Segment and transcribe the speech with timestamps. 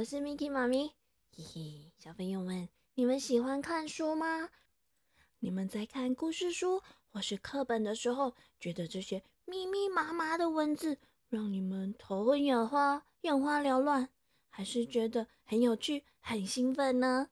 [0.00, 0.94] 我是 Miki 妈咪。
[1.36, 4.48] 嘿嘿，小朋友们，你们喜欢看书吗？
[5.40, 10.96] 你们在看故事书或是课本的时候，觉得这些密密麻麻的文字
[11.28, 14.08] 让你们头昏眼花、眼花缭乱，
[14.48, 17.28] 还是觉得很有趣、很兴奋呢？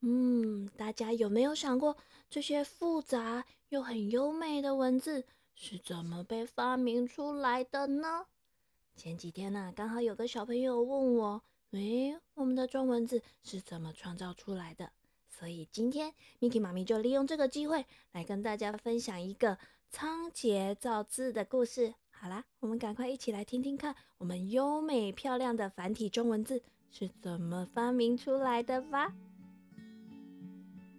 [0.00, 1.98] 嗯，大家有没有想过，
[2.30, 8.28] 这些复杂又很优美的文字是怎么被发明出来的呢？
[8.98, 14.90] 前几天呢，刚好有个小朋友问我：“诶，我们的中文字是怎么创造出来的？”
[15.30, 19.56] 所以今天 Miki 妈咪就利用这个机会来跟大家分享一个
[19.88, 21.94] 仓颉造字的故事。
[22.10, 29.14] 好啦，我们赶快一起来听听看，我们优美漂亮的繁体中文字是怎么发明出来的吧。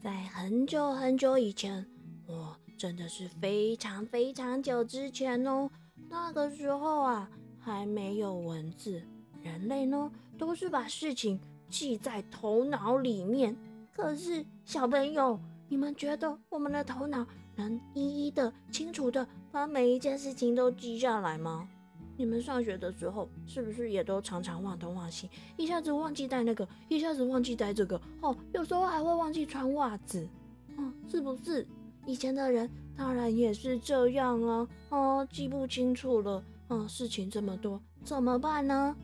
[0.00, 1.84] 在很久很久以前，
[2.28, 5.68] 我真的是非常非常久之前哦。
[6.08, 7.28] 那个时候啊，
[7.60, 9.02] 还没有文字，
[9.42, 13.56] 人类呢都是把事情记在头脑里面。
[13.94, 21.68] 可是小朋友，你们觉得我们的头脑能一一的、清楚的把每一件事情都记下来吗？
[22.16, 28.00] 你们上学的时候是不是也都常常忘东忘西，一下子忘记带那个，一下子忘记带这个？
[28.20, 30.28] 哦，有时候还会忘记穿袜子，
[30.76, 31.66] 嗯，是不是？
[32.06, 38.96] 以前的人当然也是这样啊，哦，记不清楚了，嗯，事情这么多，怎么办呢？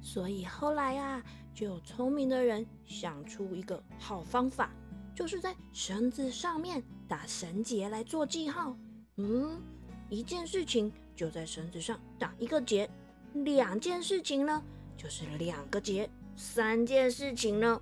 [0.00, 1.22] 所以后来啊，
[1.54, 4.70] 就有聪明的人想出一个好方法，
[5.14, 8.76] 就是在绳子上面打绳结来做记号。
[9.16, 9.60] 嗯，
[10.08, 10.92] 一件事情。
[11.16, 12.90] 就在绳子上打一个结，
[13.34, 14.60] 两件事情呢，
[14.96, 17.80] 就是两个结；三件事情呢，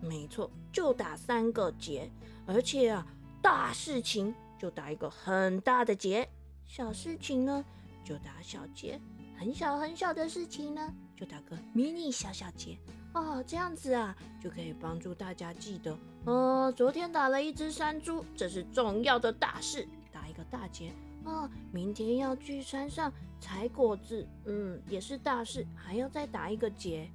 [0.00, 2.10] 没错，就打三个结。
[2.46, 3.06] 而且啊，
[3.42, 6.26] 大事情就打一个很大的结，
[6.64, 7.62] 小事情呢
[8.10, 9.00] 就打小结，
[9.38, 12.76] 很小很小的事情呢就打个迷你小小结。
[13.14, 20.92] 哦，这样子啊，就可以帮助大家记得，呃，昨天打了一只山猪，这是重要的大事，打一个大结。
[21.22, 27.08] 哦，明天要去山上采果子，嗯，也是大事，还要再打一个结。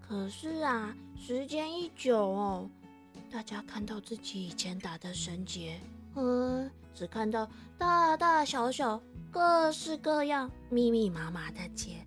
[0.00, 2.68] 可是啊，时间一久哦，
[3.30, 5.78] 大家看到自己以前打的绳结，
[6.14, 7.48] 呃，只看到
[7.78, 12.04] 大大小小、各式各样、密密麻麻的结，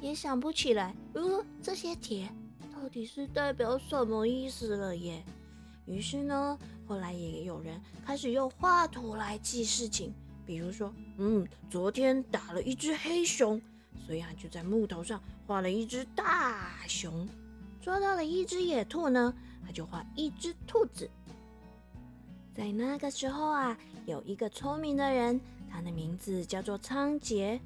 [0.00, 2.28] 也想不起来，呃，这些结
[2.74, 5.24] 到底是代表什么意思了耶。
[5.86, 10.12] 于是呢，后来也有人开始用画图来记事情，
[10.44, 13.60] 比如说，嗯，昨天打了一只黑熊，
[14.04, 17.26] 所以啊就在木头上画了一只大熊；
[17.80, 19.32] 抓到了一只野兔呢，
[19.64, 21.08] 他就画一只兔子。
[22.54, 25.40] 在那个时候啊，有一个聪明的人，
[25.70, 27.60] 他的名字叫做仓颉，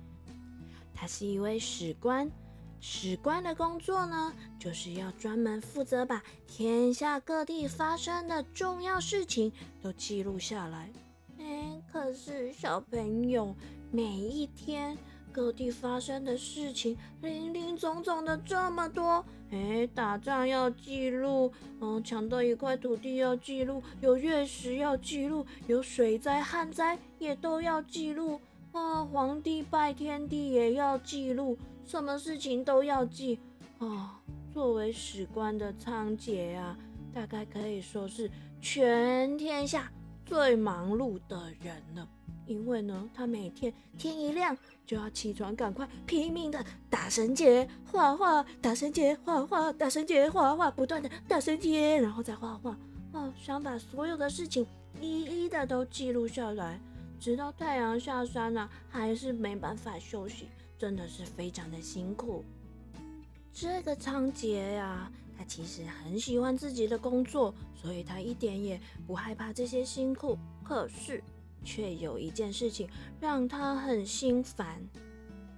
[0.95, 2.31] 他是一位史官。
[2.83, 9.53] 史官的工作呢，就是要专门负责把天下各地发生的重要事情
[9.83, 10.91] 都记录下来。
[11.39, 13.55] 哎，可是小朋友，
[13.93, 14.97] 每一天
[15.33, 28.41] 各地发生的事情林林总总的这么多，哎，打仗要记录，嗯，抢到一块土地要记录，有月食要记录，有水灾旱灾也都要记录。
[28.73, 33.39] 啊，皇帝拜天地也要记录，什么事情都要记
[33.79, 34.21] 啊。
[34.53, 36.77] 作为史官的仓颉啊，
[37.13, 38.31] 大概可以说是
[38.61, 39.91] 全天下
[40.25, 42.09] 最忙碌的人了。
[42.51, 52.77] 因为呢，他每天天一亮就要起床，赶快拼命的打绳结、画画、打绳结、画画、打绳结、画画，不断的打绳结，然后再画画。
[53.13, 54.67] 哦，想把所有的事情
[55.01, 56.81] 一一的都记录下来。
[57.21, 62.45] 直到太阳下山了，还是没办法休息，真的是非常的辛苦。
[63.53, 65.09] 这个仓颉呀，
[65.39, 70.37] 他其实很喜欢自己的工作，所以他一点也不害怕这些辛苦。
[70.65, 71.23] 可是，
[71.65, 72.89] 却有一件事情
[73.21, 74.81] 让他很心烦。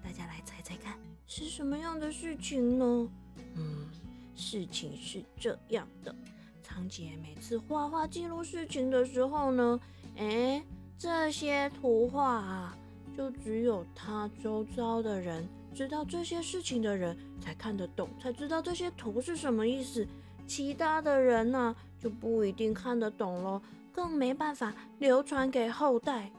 [0.02, 3.08] 大家来猜猜看，是什么样的事情呢？
[3.54, 3.88] 嗯，
[4.34, 6.14] 事情是这样的：
[6.62, 9.80] 仓颉每次画画记录事情的时候呢，
[10.16, 10.62] 哎。
[10.98, 12.78] 这些图画啊，
[13.16, 15.44] 就只有他周遭的人
[15.74, 20.06] 知道这些事情的人才看得懂，才知道这些图是什么意思。
[20.46, 23.60] 其他的人呢，就不一定看得懂了，
[23.92, 26.32] 更没办法流传给后代。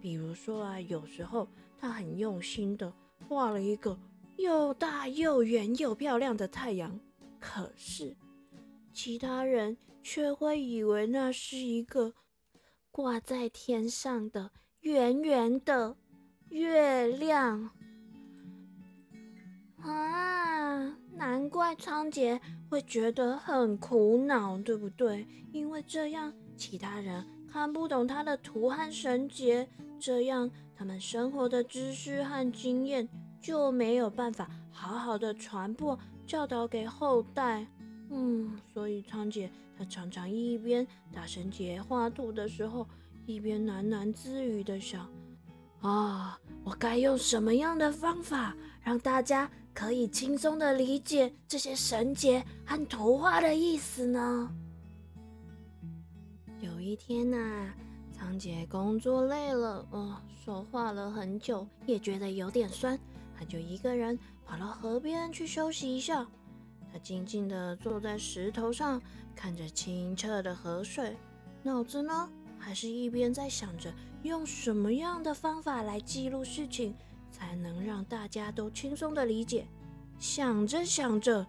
[0.00, 1.48] 比如说啊，有时候
[1.78, 2.92] 他很用心的
[3.28, 3.98] 画了一个
[4.36, 6.98] 又大又圆又漂亮的太阳，
[7.38, 8.16] 可是
[8.92, 12.14] 其他人却会以为那是一个。
[12.92, 15.96] 挂在天上的圆圆的
[16.48, 17.70] 月亮，
[19.76, 25.24] 啊，难怪仓颉会觉得很苦恼，对不对？
[25.52, 29.66] 因为这样其他人看不懂他的图和绳结，
[29.98, 33.08] 这样他们生活的知识和经验
[33.40, 37.66] 就没有办法好好的传播教导给后代。
[38.10, 39.48] 嗯，所以仓颉
[39.78, 42.86] 他常常一边打绳结画图的时候，
[43.24, 45.08] 一边喃喃自语的想：
[45.80, 49.50] 啊，我该用什么样的方法让大家？
[49.72, 54.52] 可以轻松的理解这些绳结和图画的意思呢。
[56.90, 57.72] 一天呐，
[58.12, 62.98] 仓颉工作累了，哦，说话了很久，也觉得有点酸，
[63.38, 66.26] 他就一个人跑到河边去休息一下。
[66.92, 69.00] 他静静的坐在石头上，
[69.36, 71.16] 看着清澈的河水，
[71.62, 72.28] 脑子呢，
[72.58, 73.94] 还是一边在想着
[74.24, 76.92] 用什么样的方法来记录事情。
[77.30, 79.64] 才能让大家都轻松的理解。
[80.18, 81.46] 想着想着，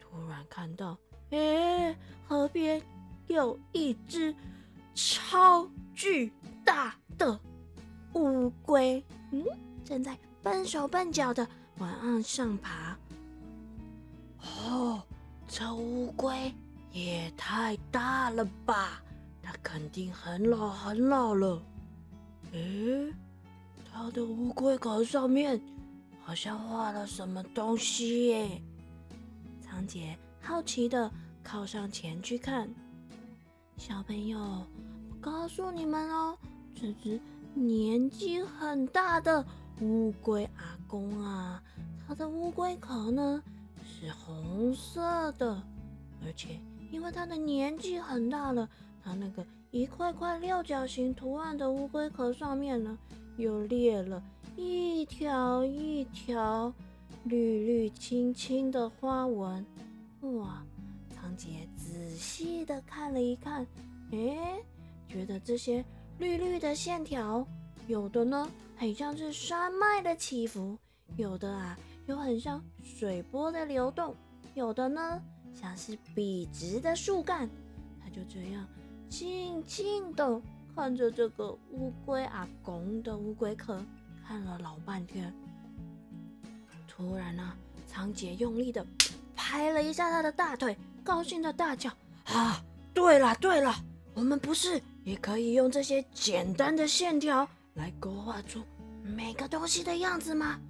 [0.00, 0.98] 突然看到，
[1.28, 1.94] 诶，
[2.26, 2.82] 河边
[3.26, 4.34] 有一只
[5.00, 5.64] 超
[5.94, 6.32] 巨
[6.64, 7.38] 大的
[8.14, 9.00] 乌龟，
[9.30, 9.44] 嗯，
[9.84, 11.46] 正在笨手笨脚的
[11.78, 12.98] 往岸上爬。
[14.40, 15.00] 哦，
[15.46, 16.52] 这乌龟
[16.90, 19.00] 也太大了吧！
[19.40, 21.62] 它肯定很老很老了。
[22.50, 23.14] 诶。
[23.92, 25.60] 它的乌龟壳上面
[26.22, 28.62] 好像画了什么东西耶！
[29.60, 31.08] 仓颉好奇的
[31.44, 32.68] 靠上前去看。
[33.78, 36.36] 小朋友，我告诉你们哦，
[36.74, 37.18] 这只
[37.54, 39.44] 年纪很大的
[39.80, 41.62] 乌龟阿公啊，
[42.06, 43.40] 他的乌龟壳呢
[43.84, 45.62] 是红色的，
[46.24, 46.58] 而且
[46.90, 48.68] 因为他的年纪很大了，
[49.04, 52.98] 他那个一块块六角形图案的乌龟壳上面呢。
[53.36, 54.20] 又裂了
[54.56, 56.74] 一条一条
[57.22, 59.64] 绿绿青青的花纹，
[60.22, 60.60] 哇！
[61.28, 63.66] 仓颉仔细的看了一看，
[64.12, 64.64] 诶，
[65.06, 65.84] 觉得这些
[66.18, 67.46] 绿绿的线条，
[67.86, 70.78] 有的呢很像是山脉的起伏，
[71.18, 74.14] 有的啊又很像水波的流动，
[74.54, 75.20] 有的呢
[75.54, 77.46] 像是笔直的树干。
[78.02, 78.66] 他就这样
[79.10, 80.40] 静静的。
[80.74, 83.84] 看着这个乌龟阿公的乌龟壳，
[84.24, 85.34] 看了老半天。
[86.86, 87.52] 突然呢，
[87.86, 88.86] 仓颉用力的
[89.34, 90.76] 拍了一下他的大腿，
[91.08, 91.90] 高兴的大叫
[92.28, 92.62] ：“啊，
[92.92, 93.74] 对了对了，
[94.12, 98.62] 我们不是也可以用这些简单的线条来勾画出
[99.02, 100.60] 每个东西的样子吗？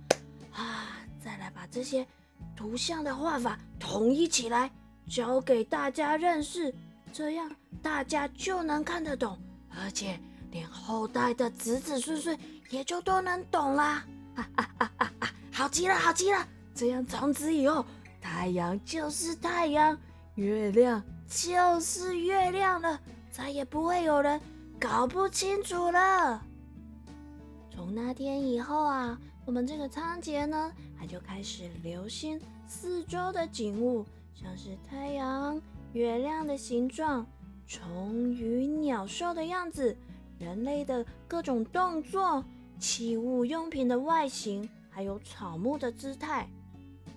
[0.52, 2.06] 啊，再来把这些
[2.55, 4.70] 图像的画法统一起来，
[5.08, 6.73] 教给大家认识，
[7.12, 7.50] 这样
[7.82, 9.37] 大家就能看得懂。”
[9.76, 10.20] 而且
[10.52, 12.38] 连后代的子子孙孙
[12.70, 14.05] 也就都能懂啦！
[14.37, 15.31] 哈哈哈哈哈！
[15.52, 16.46] 好极了，好极了！
[16.76, 17.85] 这样从此以后，
[18.20, 19.99] 太阳就是太阳，
[20.38, 24.40] 月亮就是月亮了，再也不会有人
[24.79, 26.40] 搞不清楚了。
[27.69, 35.61] 从那天以后啊，我们这个仓颉呢，他就开始留心四周的景物，像是太阳、
[35.92, 37.26] 月亮的形状。
[37.66, 39.97] 虫鱼鸟兽的样子，
[40.38, 42.45] 人类的各种动作，
[42.78, 46.49] 器物用品的外形，还有草木的姿态。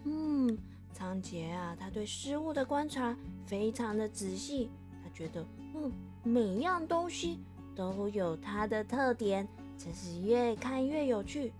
[0.05, 0.57] 嗯，
[1.01, 3.17] 仓颉啊，他对事物的观察
[3.47, 4.69] 非常的仔细。
[5.03, 5.43] 他觉得，
[5.73, 5.91] 嗯，
[6.23, 7.39] 每样东西
[7.75, 9.47] 都有它的特点，
[9.79, 11.51] 真是越看越有趣。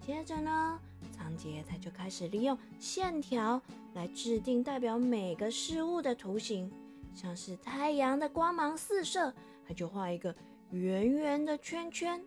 [0.00, 0.80] 接着呢，
[1.12, 3.60] 仓颉他就开始利用线条
[3.92, 6.72] 来制定代表每个事物的图形。
[7.14, 9.30] 像是太阳的光芒四射，
[9.68, 10.34] 他就画一个
[10.70, 12.18] 圆圆的圈圈，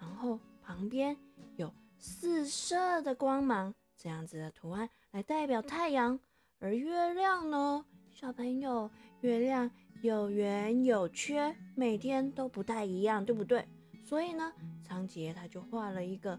[0.00, 1.14] 然后旁边
[1.56, 6.18] 有四射的光芒，这样子的图案来代表太阳。
[6.58, 8.90] 而月亮呢，小朋友，
[9.20, 9.70] 月亮
[10.02, 13.64] 有圆有缺，每天都不太一样，对不对？
[14.02, 14.52] 所以呢，
[14.82, 16.36] 仓颉他就画了一个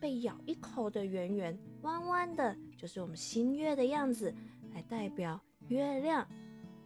[0.00, 4.34] 被咬一口的圆圆弯弯的，就是我们新月的样子，
[4.74, 6.26] 来代表月亮。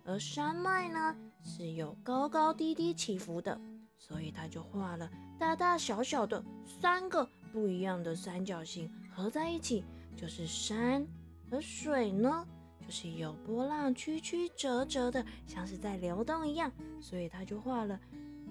[0.04, 3.58] 而山脉呢是有高高低低起伏的，
[3.96, 9.82] 所以他就画了大大小小的三个不一样的三角形合在一起
[10.14, 11.06] 就是山。
[11.52, 12.46] 而水呢，
[12.80, 18.00] 就是有波浪曲曲折折的，像是在流动一样，所以他就画了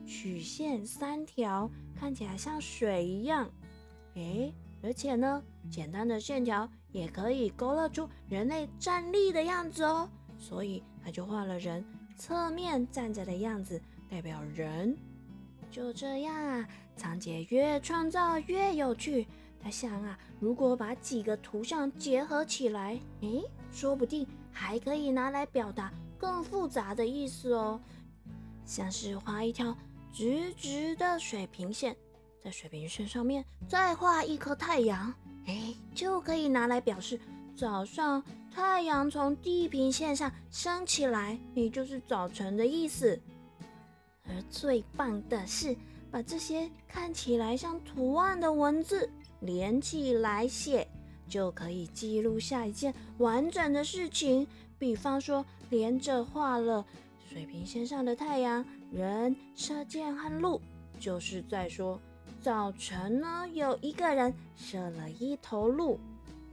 [0.05, 3.49] 曲线三条，看起来像水一样。
[4.13, 4.53] 诶，
[4.83, 10.07] 而且呢，简单的线条也可以勾勒出人类站立的样子哦。
[10.37, 11.83] 所以他就画了人
[12.15, 14.95] 侧面站着的样子，代表人。
[15.71, 19.25] 就这样啊，仓颉越创造越有趣，
[19.63, 27.79] 他想啊，如果把几个图像结合起来，诶，说不定还可以拿来表达更复杂的意思哦。
[28.65, 29.75] 像是画一条
[30.11, 31.95] 直直的水平线，
[32.43, 35.13] 在水平线上面再画一颗太阳，
[35.45, 37.19] 诶，就可以拿来表示
[37.55, 43.19] 早上太阳从地平线上升起来，也就是早晨的意思。
[44.27, 45.75] 而最棒的是，
[46.09, 49.09] 把这些看起来像图案的文字。
[49.41, 50.87] 连起来写，
[51.27, 54.47] 就可以记录下一件完整的事情。
[54.79, 56.83] 比方说，连着画了
[57.29, 60.59] 水平线上的太阳、人、射箭和鹿，
[60.99, 61.99] 就是在说
[62.41, 65.99] 早晨呢，有一个人射了一头鹿。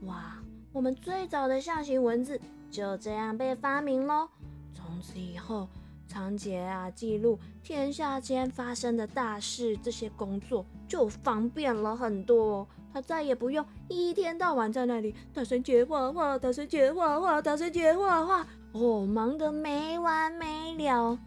[0.03, 0.37] 哇，
[0.71, 4.29] 我们最早的象形文字就这样被发明喽。
[4.73, 5.67] 从此以后，
[6.07, 12.67] 仓颉啊，记录天下间发生的大事，这些工作就方便了很多。
[12.93, 21.17] 他再也不用一天到晚在那里大声接画画，大声接画画，大声接画画，哦，忙得没完没了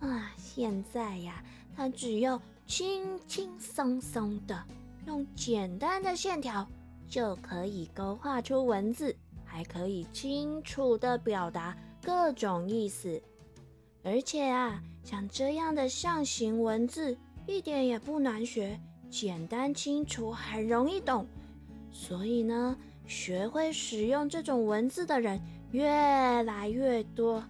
[0.00, 0.32] 啊！
[0.36, 1.42] 现在呀，
[1.74, 4.62] 他只要轻轻松松的
[5.06, 6.66] 用简单的线条
[7.08, 13.22] 就可以勾画出文字，还可以清楚的表达各种意思。
[14.02, 18.78] 而且啊，像这样的象形文字一点也不难学。
[19.10, 21.26] 简单清楚，很容易懂，
[21.90, 25.88] 所以呢，学会使用这种文字的人越
[26.42, 27.42] 来越多。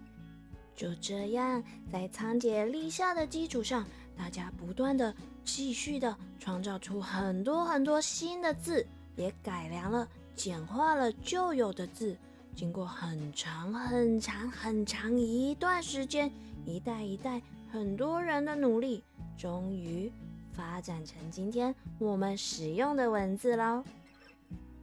[0.75, 3.87] 就这样，在仓颉立下的基础上，
[4.17, 8.87] 大家不断的、继续的创造出很多很多新的字，
[9.17, 12.17] 也改良了、简化了旧有的字。
[12.55, 16.31] 经过很长、很长、很长一段时间，
[16.65, 19.03] 一代一代很多人的努力，
[19.37, 20.13] 终于。
[20.57, 23.85] 发展成今天我们使用的文字喽。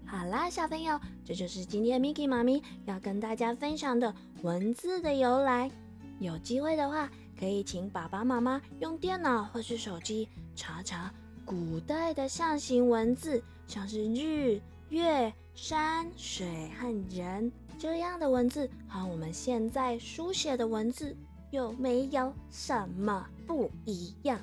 [0.06, 4.14] 好啦，小朋友，这就是今天 Miki 妈咪要跟大家分享的
[4.44, 5.72] 文字的由来。
[6.20, 11.12] 有机会的话，可以请爸爸妈妈用电脑或是手机查查
[11.44, 21.18] 古代的象形文字，像是日、月、山、水和人这样的文字，和我们现在书写的文字
[21.50, 24.40] 有没有什么不一样？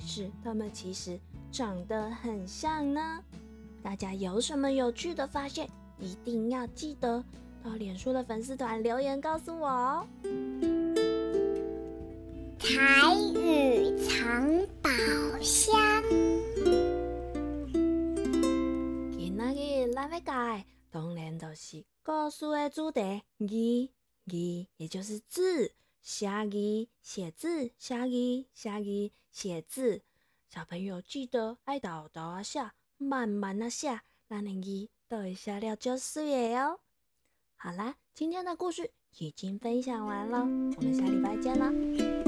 [0.00, 1.20] 还是他们其实
[1.52, 3.22] 长得很像呢？
[3.82, 7.22] 大家有什么有趣的发现，一定要记得
[7.62, 10.06] 到脸书的粉丝团留言告诉我哦。
[12.58, 14.90] 彩雨藏宝
[15.42, 15.78] 箱。
[19.12, 23.90] 今仔日咱要讲当然就是故事的主题“字”，
[24.26, 25.70] 字也就是字。
[26.02, 30.02] 写字、写字、写字、写字、写字，
[30.48, 36.80] 小朋友记得爱倒倒啊写，慢慢啊写，咱的字都会写了就水的哦。
[37.56, 42.19] 好啦，今天的故事已经分享完了，我们下礼拜见了。